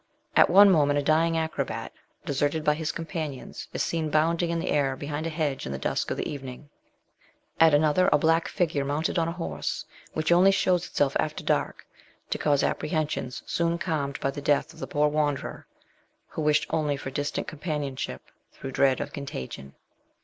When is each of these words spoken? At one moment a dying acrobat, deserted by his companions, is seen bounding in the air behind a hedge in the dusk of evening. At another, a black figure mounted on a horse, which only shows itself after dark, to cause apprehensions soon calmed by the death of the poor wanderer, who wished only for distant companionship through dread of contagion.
At 0.35 0.49
one 0.49 0.71
moment 0.71 0.97
a 0.97 1.03
dying 1.03 1.37
acrobat, 1.37 1.93
deserted 2.25 2.63
by 2.63 2.73
his 2.73 2.91
companions, 2.91 3.67
is 3.71 3.83
seen 3.83 4.09
bounding 4.09 4.49
in 4.49 4.57
the 4.57 4.69
air 4.71 4.95
behind 4.95 5.27
a 5.27 5.29
hedge 5.29 5.67
in 5.67 5.71
the 5.71 5.77
dusk 5.77 6.09
of 6.09 6.19
evening. 6.21 6.71
At 7.59 7.75
another, 7.75 8.09
a 8.11 8.17
black 8.17 8.47
figure 8.47 8.83
mounted 8.83 9.19
on 9.19 9.27
a 9.27 9.31
horse, 9.31 9.85
which 10.13 10.31
only 10.31 10.49
shows 10.49 10.87
itself 10.87 11.15
after 11.19 11.43
dark, 11.43 11.85
to 12.31 12.39
cause 12.39 12.63
apprehensions 12.63 13.43
soon 13.45 13.77
calmed 13.77 14.19
by 14.21 14.31
the 14.31 14.41
death 14.41 14.73
of 14.73 14.79
the 14.79 14.87
poor 14.87 15.07
wanderer, 15.07 15.67
who 16.29 16.41
wished 16.41 16.65
only 16.71 16.97
for 16.97 17.11
distant 17.11 17.47
companionship 17.47 18.23
through 18.51 18.71
dread 18.71 19.01
of 19.01 19.13
contagion. 19.13 19.75